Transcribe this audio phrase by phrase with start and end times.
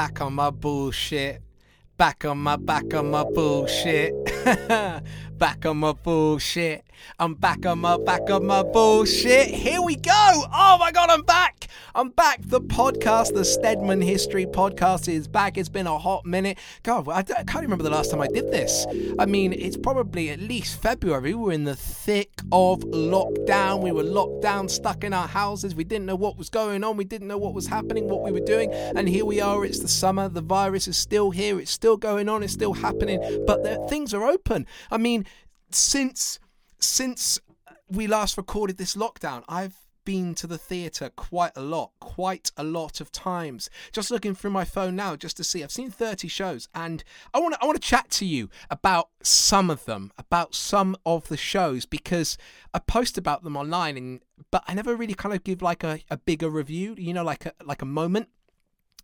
[0.00, 1.42] back on my bullshit.
[1.98, 4.14] Back on my back on my bullshit.
[5.38, 6.86] back on my bullshit.
[7.18, 9.48] I'm back on my back on my bullshit.
[9.50, 10.10] Here we go.
[10.54, 11.59] Oh my god, I'm back.
[11.94, 12.40] I'm back.
[12.42, 15.58] The podcast, the Stedman History podcast, is back.
[15.58, 16.58] It's been a hot minute.
[16.82, 18.86] God, I, can't remember the last time I did this.
[19.18, 21.34] I mean, it's probably at least February.
[21.34, 23.82] We were in the thick of lockdown.
[23.82, 25.74] We were locked down, stuck in our houses.
[25.74, 26.96] We didn't know what was going on.
[26.96, 28.72] We didn't know what was happening, what we were doing.
[28.72, 29.64] And here we are.
[29.64, 30.28] It's the summer.
[30.28, 31.58] The virus is still here.
[31.60, 32.42] It's still going on.
[32.42, 33.20] It's still happening.
[33.46, 34.66] But the, things are open.
[34.90, 35.26] I mean,
[35.70, 36.38] since
[36.78, 37.38] since
[37.88, 39.74] we last recorded this lockdown, I've
[40.04, 43.70] been to the theatre quite a lot, quite a lot of times.
[43.92, 47.02] Just looking through my phone now, just to see, I've seen 30 shows, and
[47.34, 50.96] I want to I want to chat to you about some of them, about some
[51.04, 52.36] of the shows, because
[52.74, 56.00] I post about them online, and but I never really kind of give like a,
[56.10, 58.28] a bigger review, you know, like a like a moment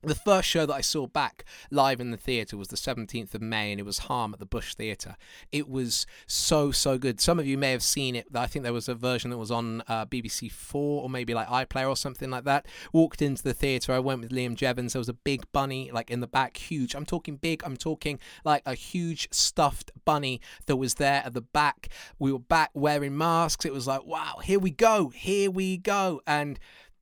[0.07, 3.43] the first show that I saw back live in the theatre was the 17th of
[3.43, 5.17] May, and it was Harm at the Bush Theatre.
[5.53, 7.21] It was so, so good.
[7.21, 8.27] Some of you may have seen it.
[8.35, 11.49] I think there was a version that was on uh, BBC Four or maybe like
[11.49, 12.67] iPlayer or something like that.
[12.93, 13.93] Walked into the theatre.
[13.93, 14.93] I went with Liam Jevons.
[14.93, 16.95] There was a big bunny like in the back, huge.
[16.95, 17.63] I'm talking big.
[17.65, 21.89] I'm talking like a huge stuffed bunny that was there at the back.
[22.19, 23.65] We were back wearing masks.
[23.65, 25.09] It was like, wow, here we go.
[25.09, 26.21] Here we go.
[26.27, 26.59] And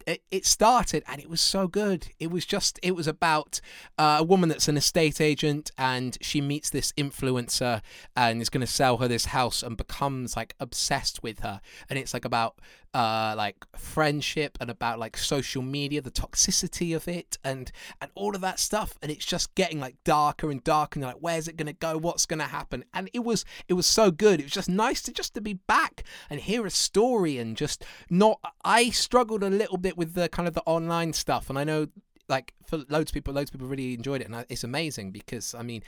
[0.06, 2.08] it, started and it was so good.
[2.18, 3.60] It was just, it was about
[3.98, 7.80] uh, a woman that's an estate agent and she meets this influencer
[8.16, 11.60] and is going to sell her this house and becomes like obsessed with her.
[11.88, 12.58] And it's like about
[12.94, 18.34] uh, like friendship and about like social media, the toxicity of it, and and all
[18.36, 18.96] of that stuff.
[19.02, 20.98] And it's just getting like darker and darker.
[20.98, 21.98] And you're like, where's it gonna go?
[21.98, 22.84] What's gonna happen?
[22.94, 24.38] And it was it was so good.
[24.38, 27.84] It was just nice to just to be back and hear a story and just
[28.08, 28.38] not.
[28.64, 31.88] I struggled a little bit with the kind of the online stuff, and I know
[32.28, 35.54] like for loads of people loads of people really enjoyed it and it's amazing because
[35.54, 35.82] i mean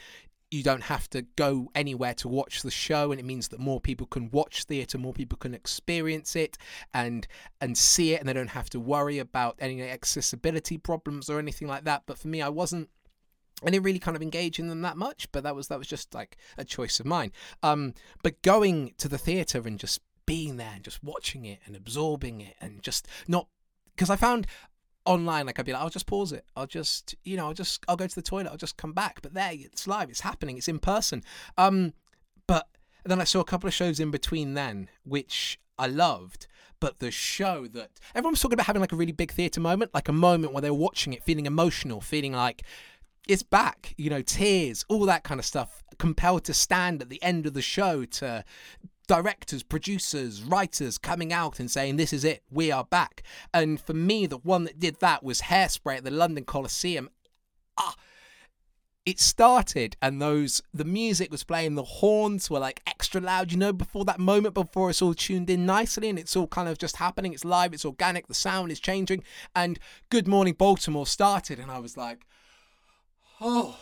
[0.50, 3.80] you don't have to go anywhere to watch the show and it means that more
[3.80, 6.56] people can watch theatre more people can experience it
[6.94, 7.26] and
[7.60, 11.66] and see it and they don't have to worry about any accessibility problems or anything
[11.66, 12.88] like that but for me i wasn't
[13.62, 15.88] I didn't really kind of engage in them that much, but that was that was
[15.88, 17.32] just like a choice of mine.
[17.62, 21.74] Um, but going to the theatre and just being there and just watching it and
[21.74, 23.48] absorbing it and just not
[23.96, 24.46] because I found
[25.06, 26.44] online like i'd be like i'll just pause it.
[26.56, 28.50] I'll just you know i'll just i'll go to the toilet.
[28.50, 29.22] I'll just come back.
[29.22, 30.10] But there it's live.
[30.10, 30.56] It's happening.
[30.56, 31.22] It's in person.
[31.56, 31.94] Um
[32.46, 32.68] but
[33.04, 36.46] then i saw a couple of shows in between then which i loved.
[36.78, 39.94] But the show that everyone was talking about having like a really big theatre moment
[39.94, 42.62] like a moment where they were watching it feeling emotional feeling like
[43.26, 47.22] it's back you know tears all that kind of stuff compelled to stand at the
[47.22, 48.44] end of the show to
[49.06, 53.22] directors, producers, writers coming out and saying, This is it, we are back.
[53.54, 57.10] And for me, the one that did that was Hairspray at the London Coliseum.
[57.78, 57.94] Ah,
[59.06, 63.56] it started and those the music was playing the horns were like extra loud you
[63.56, 66.76] know before that moment before it's all tuned in nicely and it's all kind of
[66.76, 69.22] just happening it's live it's organic the sound is changing
[69.54, 69.78] and
[70.10, 72.26] good morning baltimore started and i was like
[73.40, 73.78] oh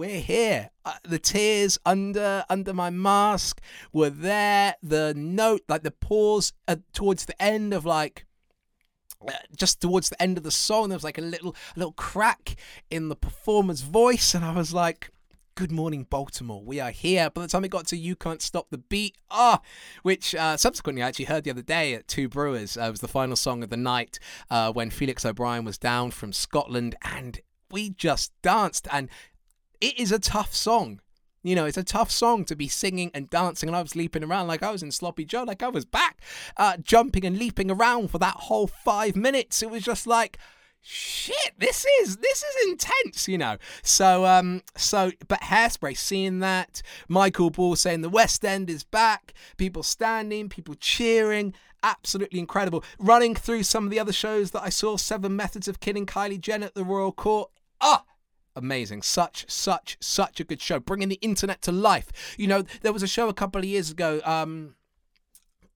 [0.00, 0.70] we're here.
[0.86, 3.60] Uh, the tears under under my mask
[3.92, 4.74] were there.
[4.82, 8.24] The note, like the pause uh, towards the end of like.
[9.22, 11.92] Uh, just towards the end of the song, there was like a little a little
[11.92, 12.56] crack
[12.90, 15.10] in the performer's voice, and I was like,
[15.54, 16.64] Good morning, Baltimore.
[16.64, 17.28] We are here.
[17.28, 19.60] By the time it got to You Can't Stop the Beat, ah,
[20.02, 22.78] which uh, subsequently I actually heard the other day at Two Brewers.
[22.78, 24.18] Uh, it was the final song of the night
[24.48, 27.40] uh, when Felix O'Brien was down from Scotland, and
[27.70, 28.88] we just danced.
[28.90, 29.10] And
[29.80, 31.00] it is a tough song.
[31.42, 34.22] You know, it's a tough song to be singing and dancing, and I was leaping
[34.22, 36.20] around like I was in Sloppy Joe, like I was back,
[36.58, 39.62] uh, jumping and leaping around for that whole five minutes.
[39.62, 40.38] It was just like,
[40.82, 43.56] shit, this is this is intense, you know.
[43.82, 49.32] So um, so but Hairspray, seeing that, Michael Ball saying the West End is back,
[49.56, 51.54] people standing, people cheering.
[51.82, 52.84] Absolutely incredible.
[52.98, 56.38] Running through some of the other shows that I saw, Seven Methods of Killing Kylie
[56.38, 57.50] Jenner at the Royal Court.
[57.80, 58.04] Ah,
[58.56, 59.02] amazing.
[59.02, 60.80] Such, such, such a good show.
[60.80, 62.34] Bringing the internet to life.
[62.36, 64.20] You know, there was a show a couple of years ago.
[64.24, 64.74] Um,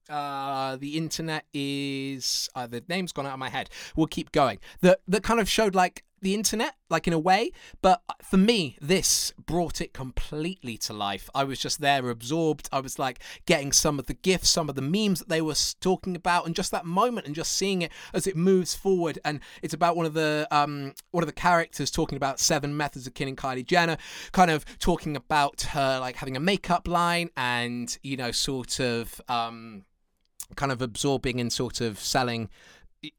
[0.09, 3.69] uh, the internet is uh, the name's gone out of my head.
[3.95, 4.59] We'll keep going.
[4.81, 7.51] That that kind of showed like the internet, like in a way.
[7.83, 11.29] But for me, this brought it completely to life.
[11.35, 12.67] I was just there, absorbed.
[12.71, 15.53] I was like getting some of the gifts, some of the memes that they were
[15.79, 19.19] talking about, and just that moment, and just seeing it as it moves forward.
[19.23, 23.05] And it's about one of the um one of the characters talking about seven methods
[23.05, 23.97] of killing Kylie Jenner,
[24.31, 29.21] kind of talking about her like having a makeup line, and you know, sort of
[29.29, 29.85] um
[30.55, 32.49] kind of absorbing and sort of selling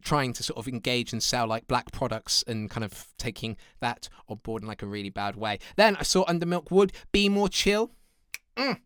[0.02, 4.08] trying to sort of engage and sell like black products and kind of taking that
[4.28, 5.58] on board in like a really bad way.
[5.76, 7.90] Then I saw Under Milk Wood be more chill.
[8.56, 8.80] Mm.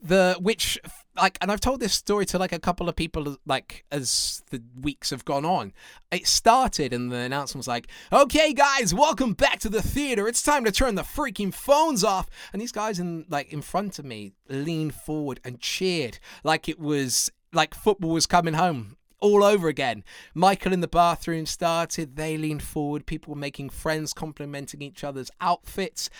[0.00, 0.78] The which
[1.16, 4.62] like and I've told this story to like a couple of people like as the
[4.80, 5.72] weeks have gone on.
[6.10, 10.28] It started and the announcement was like, "Okay guys, welcome back to the theater.
[10.28, 13.98] It's time to turn the freaking phones off." And these guys in like in front
[13.98, 19.42] of me leaned forward and cheered like it was like football was coming home all
[19.42, 20.04] over again.
[20.34, 22.16] Michael in the bathroom started.
[22.16, 23.06] They leaned forward.
[23.06, 26.10] People were making friends, complimenting each other's outfits.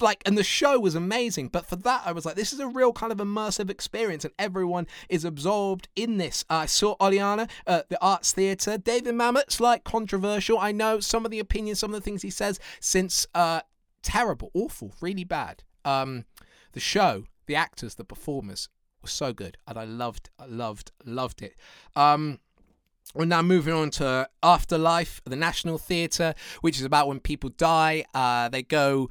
[0.00, 1.48] Like, and the show was amazing.
[1.48, 4.34] But for that, I was like, this is a real kind of immersive experience, and
[4.38, 6.44] everyone is absorbed in this.
[6.50, 8.78] I saw Oleanna at the Arts Theatre.
[8.78, 10.58] David Mamet's like controversial.
[10.58, 13.60] I know some of the opinions, some of the things he says since uh,
[14.02, 15.62] terrible, awful, really bad.
[15.84, 16.24] Um,
[16.72, 18.68] the show, the actors, the performers,
[19.02, 21.56] was so good, and I loved, loved, loved it.
[21.96, 22.38] Um,
[23.14, 28.04] we're now moving on to Afterlife, the National Theatre, which is about when people die.
[28.14, 29.10] Uh, they go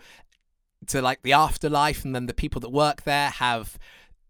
[0.87, 3.77] to like the afterlife, and then the people that work there have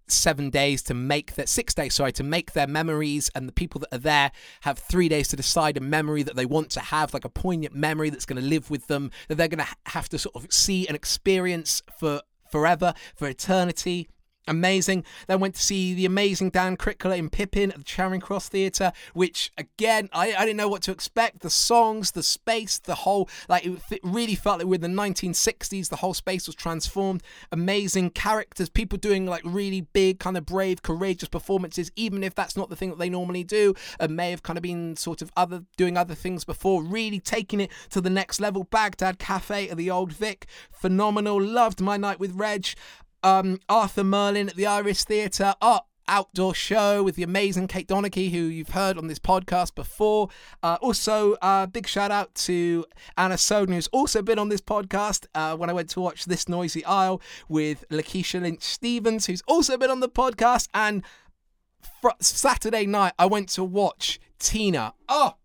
[0.08, 3.80] seven days to make that six days sorry to make their memories and the people
[3.80, 4.32] that are there
[4.62, 7.74] have three days to decide a memory that they want to have like a poignant
[7.74, 10.52] memory that's going to live with them that they're going to have to sort of
[10.52, 14.10] see and experience for forever for eternity
[14.52, 15.04] amazing.
[15.28, 18.92] Then went to see the amazing Dan Crickler in Pippin at the Charing Cross Theatre,
[19.14, 21.40] which again I, I didn't know what to expect.
[21.40, 24.88] The songs, the space, the whole like it, it really felt like we're in the
[24.88, 25.90] 1960s.
[25.90, 27.24] The whole space was transformed.
[27.52, 32.56] Amazing characters, people doing like really big, kind of brave, courageous performances, even if that's
[32.56, 35.32] not the thing that they normally do, and may have kind of been sort of
[35.36, 36.84] other doing other things before.
[36.84, 38.66] Really taking it to the next level.
[38.66, 41.42] Baghdad Cafe at the Old Vic, phenomenal.
[41.42, 42.52] Loved my night with Reg
[43.24, 45.56] um, Arthur Merlin at the Iris Theatre.
[45.62, 50.30] Art outdoor show with the amazing Kate Donaghy, who you've heard on this podcast before.
[50.62, 52.86] Uh, also, uh, big shout out to
[53.18, 56.50] Anna Soden, who's also been on this podcast uh, when I went to watch This
[56.50, 60.68] Noisy Isle with Lakeisha Lynch Stevens, who's also been on the podcast.
[60.74, 61.04] And
[62.02, 64.94] fr- Saturday night, I went to watch Tina.
[65.08, 65.36] Oh,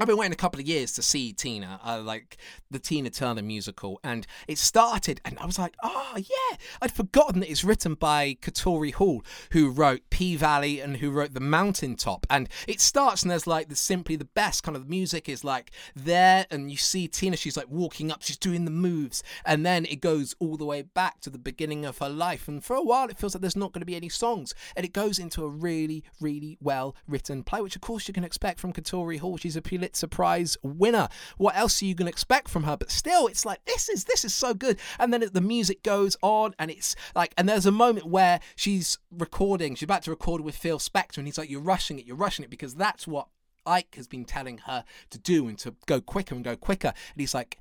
[0.00, 2.36] I've been waiting a couple of years to see Tina, uh, like
[2.68, 7.40] the Tina Turner musical, and it started, and I was like, oh yeah, I'd forgotten
[7.40, 12.26] that it's written by Katori Hall, who wrote P Valley and who wrote The Mountaintop,
[12.28, 15.70] and it starts and there's like the simply the best kind of music is like
[15.94, 19.84] there, and you see Tina, she's like walking up, she's doing the moves, and then
[19.84, 22.82] it goes all the way back to the beginning of her life, and for a
[22.82, 25.44] while it feels like there's not going to be any songs, and it goes into
[25.44, 29.36] a really, really well written play, which of course you can expect from Katori Hall.
[29.36, 31.08] She's a Pulitzer Prize winner.
[31.36, 32.76] What else are you going to expect from her?
[32.76, 34.78] But still, it's like this is this is so good.
[34.98, 38.98] And then the music goes on, and it's like, and there's a moment where she's
[39.10, 39.74] recording.
[39.74, 42.06] She's about to record with Phil Spector, and he's like, "You're rushing it.
[42.06, 43.28] You're rushing it," because that's what
[43.66, 46.88] Ike has been telling her to do and to go quicker and go quicker.
[46.88, 47.58] And he's like,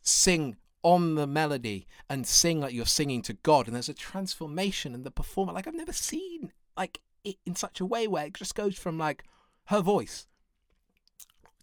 [0.00, 0.56] "Sing."
[0.86, 5.02] On the melody and sing like you're singing to God, and there's a transformation in
[5.02, 8.54] the performer like I've never seen like it in such a way where it just
[8.54, 9.24] goes from like
[9.68, 10.26] her voice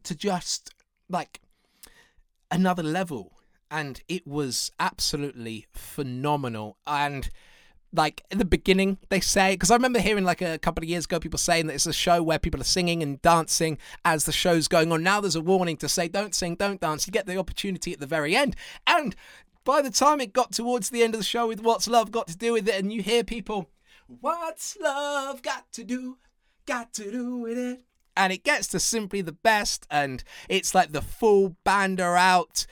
[0.03, 0.73] to just
[1.09, 1.41] like
[2.49, 3.33] another level.
[3.69, 6.77] And it was absolutely phenomenal.
[6.85, 7.29] And
[7.93, 11.03] like in the beginning they say because i remember hearing like a couple of years
[11.03, 14.31] ago people saying that it's a show where people are singing and dancing as the
[14.31, 15.03] show's going on.
[15.03, 17.05] Now there's a warning to say don't sing don't dance.
[17.05, 18.55] You get the opportunity at the very end.
[18.87, 19.15] And
[19.63, 22.27] by the time it got towards the end of the show with what's love got
[22.27, 23.69] to do with it and you hear people
[24.07, 26.17] what's love got to do
[26.65, 27.81] got to do with it
[28.15, 32.65] and it gets to simply the best and it's like the full band are out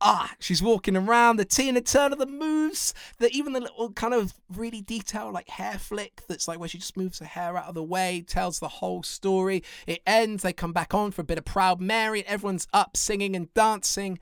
[0.00, 4.12] ah she's walking around the tina turner of the moves that even the little kind
[4.12, 7.68] of really detailed like hair flick that's like where she just moves her hair out
[7.68, 11.24] of the way tells the whole story it ends they come back on for a
[11.24, 14.18] bit of proud mary and everyone's up singing and dancing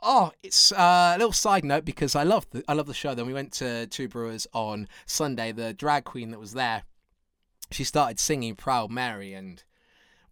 [0.00, 3.14] Oh, it's uh, a little side note because I love the I love the show.
[3.14, 5.50] Then we went to Two Brewers on Sunday.
[5.50, 6.84] The drag queen that was there,
[7.72, 9.62] she started singing "Proud Mary," and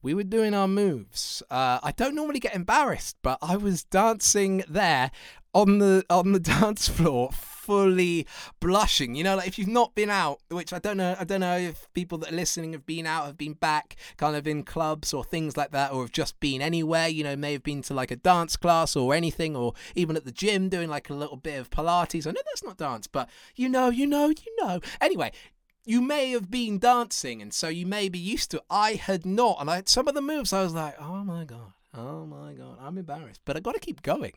[0.07, 1.43] we were doing our moves.
[1.51, 5.11] Uh, I don't normally get embarrassed, but I was dancing there
[5.53, 8.25] on the on the dance floor, fully
[8.61, 9.17] blushing.
[9.17, 11.57] You know, like if you've not been out, which I don't know, I don't know
[11.57, 15.13] if people that are listening have been out, have been back, kind of in clubs
[15.13, 17.09] or things like that, or have just been anywhere.
[17.09, 20.25] You know, may have been to like a dance class or anything, or even at
[20.25, 22.29] the gym doing like a little bit of Pilates.
[22.29, 24.79] I know that's not dance, but you know, you know, you know.
[25.01, 25.33] Anyway,
[25.87, 28.65] you may have been dancing and so you may be used to it.
[28.69, 29.59] I had not.
[29.61, 32.53] And I had some of the moves, I was like, oh my God, oh my
[32.53, 33.41] God, I'm embarrassed.
[33.45, 34.33] But I got to keep going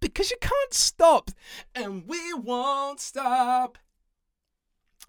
[0.00, 1.30] because you can't stop.
[1.74, 3.78] And we won't stop.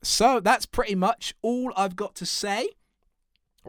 [0.02, 2.70] So that's pretty much all I've got to say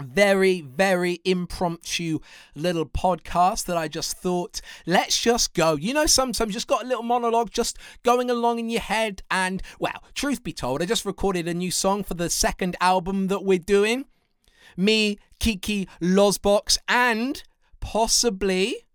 [0.00, 2.18] very, very impromptu
[2.54, 5.76] little podcast that I just thought, let's just go.
[5.76, 9.22] You know, sometimes just got a little monologue just going along in your head.
[9.30, 13.28] And, well, truth be told, I just recorded a new song for the second album
[13.28, 14.06] that we're doing.
[14.76, 17.42] Me, Kiki, Lozbox, and
[17.80, 18.86] possibly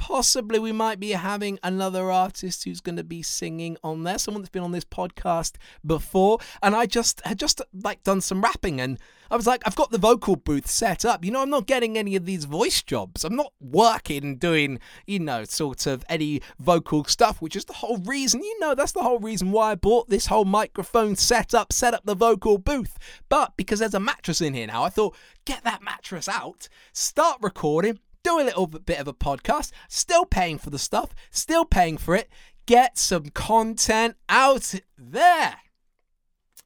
[0.00, 4.40] possibly we might be having another artist who's going to be singing on there someone
[4.40, 8.80] that's been on this podcast before and i just had just like done some rapping
[8.80, 8.98] and
[9.30, 11.96] i was like i've got the vocal booth set up you know i'm not getting
[11.96, 17.04] any of these voice jobs i'm not working doing you know sort of any vocal
[17.04, 20.08] stuff which is the whole reason you know that's the whole reason why i bought
[20.08, 24.54] this whole microphone setup set up the vocal booth but because there's a mattress in
[24.54, 29.08] here now i thought get that mattress out start recording do a little bit of
[29.08, 32.28] a podcast, still paying for the stuff, still paying for it.
[32.66, 35.56] Get some content out there.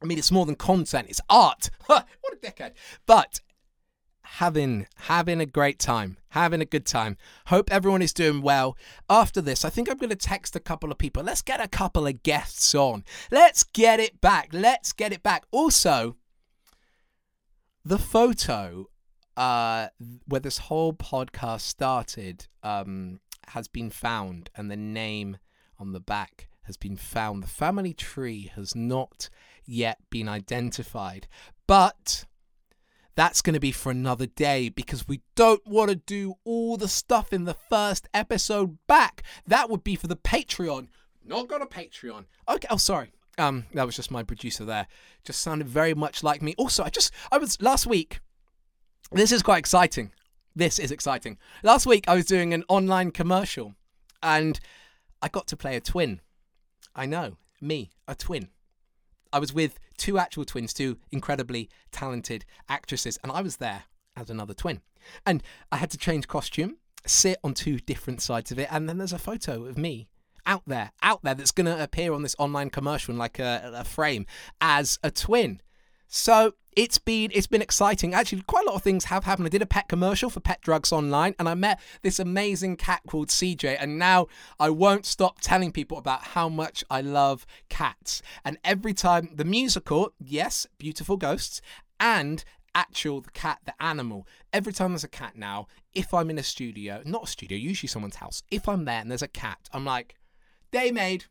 [0.01, 1.69] I mean, it's more than content; it's art.
[1.85, 2.73] what a decade!
[3.05, 3.41] But
[4.25, 7.17] having having a great time, having a good time.
[7.47, 8.77] Hope everyone is doing well.
[9.09, 11.23] After this, I think I'm going to text a couple of people.
[11.23, 13.03] Let's get a couple of guests on.
[13.31, 14.49] Let's get it back.
[14.51, 15.45] Let's get it back.
[15.51, 16.15] Also,
[17.83, 18.89] the photo
[19.37, 19.87] uh,
[20.27, 25.37] where this whole podcast started um, has been found, and the name
[25.79, 27.43] on the back has been found.
[27.43, 29.29] The family tree has not
[29.65, 31.27] yet been identified,
[31.67, 32.25] but
[33.15, 36.87] that's going to be for another day because we don't want to do all the
[36.87, 39.23] stuff in the first episode back.
[39.47, 40.89] That would be for the Patreon.
[41.25, 42.25] Not got a Patreon.
[42.47, 42.67] Okay.
[42.69, 43.11] Oh, sorry.
[43.37, 44.87] Um, that was just my producer there.
[45.23, 46.55] Just sounded very much like me.
[46.57, 48.19] Also, I just I was last week.
[49.11, 50.11] This is quite exciting.
[50.55, 51.37] This is exciting.
[51.63, 53.75] Last week I was doing an online commercial
[54.23, 54.59] and
[55.21, 56.21] I got to play a twin.
[56.95, 58.49] I know, me, a twin.
[59.35, 63.83] I was with two actual twins, two incredibly talented actresses, and I was there
[64.15, 64.79] as another twin.
[65.25, 68.97] And I had to change costume, sit on two different sides of it, and then
[68.97, 70.07] there's a photo of me
[70.45, 73.73] out there, out there that's going to appear on this online commercial in like a,
[73.75, 74.25] a frame
[74.61, 75.59] as a twin.
[76.07, 78.13] So it's been it's been exciting.
[78.13, 79.47] Actually, quite a lot of things have happened.
[79.47, 83.01] I did a pet commercial for Pet Drugs Online, and I met this amazing cat
[83.07, 83.77] called CJ.
[83.79, 84.27] And now
[84.59, 88.21] I won't stop telling people about how much I love cats.
[88.43, 91.61] And every time the musical, yes, beautiful ghosts,
[91.99, 92.43] and
[92.73, 94.27] actual the cat, the animal.
[94.51, 97.87] Every time there's a cat now, if I'm in a studio, not a studio, usually
[97.87, 100.15] someone's house, if I'm there and there's a cat, I'm like,
[100.71, 101.25] day made,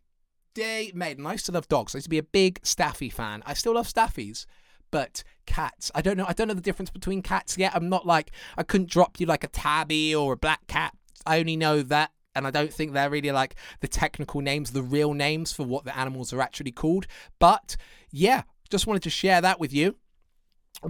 [0.55, 1.19] day made.
[1.19, 1.95] And I used to love dogs.
[1.95, 3.43] I used to be a big Staffy fan.
[3.45, 4.47] I still love Staffies
[4.95, 5.91] but cats.
[5.93, 6.25] I don't know.
[6.29, 7.75] I don't know the difference between cats yet.
[7.75, 10.95] I'm not like I couldn't drop you like a tabby or a black cat.
[11.27, 14.85] I only know that, and I don't think they're really like the technical names, the
[14.85, 17.09] real names for what the animals are actually called.
[17.41, 17.77] But
[18.13, 19.97] yeah, just wanted to share that with you.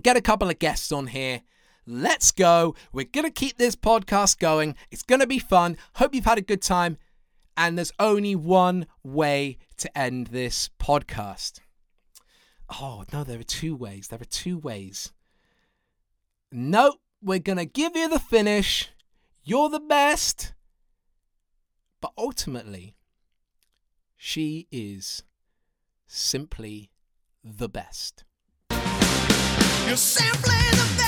[0.02, 1.40] Get a couple of guests on here.
[1.86, 2.74] Let's go.
[2.92, 4.74] We're going to keep this podcast going.
[4.90, 5.78] It's going to be fun.
[5.94, 6.98] Hope you've had a good time.
[7.56, 11.60] And there's only one way to end this podcast.
[12.80, 14.08] Oh, no, there are two ways.
[14.08, 15.12] There are two ways.
[16.50, 18.90] Nope, we're to give you the finish.
[19.44, 20.54] You're the best.
[22.00, 22.96] But ultimately,
[24.16, 25.22] she is
[26.06, 26.90] simply
[27.42, 28.24] the best.
[28.70, 31.03] You're simply the best.